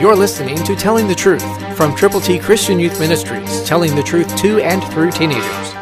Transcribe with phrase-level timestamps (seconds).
[0.00, 4.36] You're listening to Telling the Truth from Triple T Christian Youth Ministries, telling the truth
[4.36, 5.72] to and through teenagers.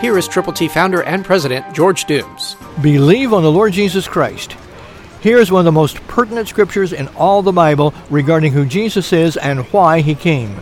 [0.00, 2.56] Here is Triple T founder and president George Dooms.
[2.80, 4.56] Believe on the Lord Jesus Christ.
[5.20, 9.12] Here is one of the most pertinent scriptures in all the Bible regarding who Jesus
[9.12, 10.56] is and why he came.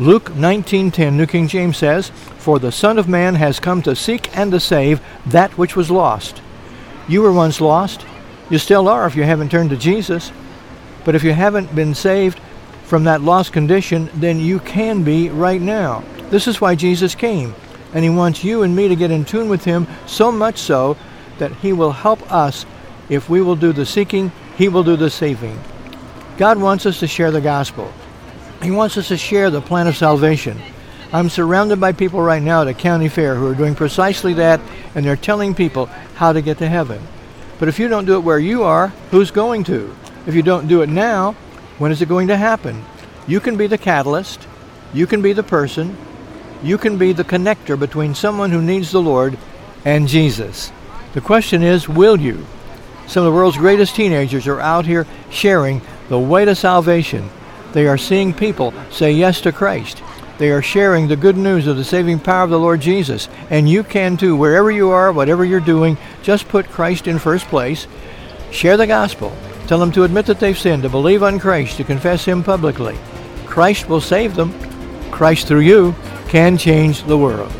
[0.00, 4.36] Luke 19:10 New King James says, "For the Son of man has come to seek
[4.36, 6.40] and to save that which was lost."
[7.06, 8.04] You were once lost.
[8.50, 10.32] You still are if you haven't turned to Jesus.
[11.04, 12.40] But if you haven't been saved
[12.88, 16.02] from that lost condition, than you can be right now.
[16.30, 17.54] This is why Jesus came.
[17.92, 20.96] And he wants you and me to get in tune with him so much so
[21.36, 22.64] that he will help us.
[23.10, 25.58] If we will do the seeking, he will do the saving.
[26.38, 27.92] God wants us to share the gospel.
[28.62, 30.58] He wants us to share the plan of salvation.
[31.12, 34.60] I'm surrounded by people right now at a county fair who are doing precisely that,
[34.94, 37.00] and they're telling people how to get to heaven.
[37.58, 39.94] But if you don't do it where you are, who's going to?
[40.26, 41.34] If you don't do it now,
[41.78, 42.84] when is it going to happen?
[43.26, 44.46] You can be the catalyst,
[44.92, 45.96] you can be the person,
[46.62, 49.38] you can be the connector between someone who needs the Lord
[49.84, 50.72] and Jesus.
[51.14, 52.46] The question is, will you?
[53.06, 57.30] Some of the world's greatest teenagers are out here sharing the way to salvation.
[57.72, 60.02] They are seeing people say yes to Christ.
[60.38, 63.28] They are sharing the good news of the saving power of the Lord Jesus.
[63.50, 67.46] And you can too, wherever you are, whatever you're doing, just put Christ in first
[67.46, 67.86] place.
[68.50, 69.36] Share the gospel.
[69.68, 72.96] Tell them to admit that they've sinned, to believe on Christ, to confess Him publicly.
[73.44, 74.50] Christ will save them.
[75.10, 75.94] Christ through you
[76.26, 77.52] can change the world.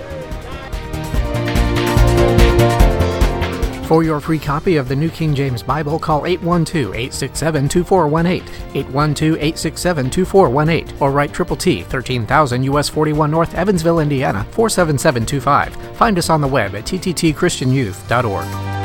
[3.86, 8.42] For your free copy of the New King James Bible, call 812 867 2418,
[8.74, 15.96] 812 867 2418, or write Triple T, 13000 US 41 North, Evansville, Indiana, 47725.
[15.96, 18.77] Find us on the web at tttchristianyouth.org.